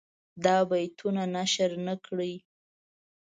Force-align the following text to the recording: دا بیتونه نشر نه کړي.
دا 0.45 0.57
بیتونه 0.69 1.23
نشر 1.35 1.71
نه 1.85 1.95
کړي. 2.05 2.33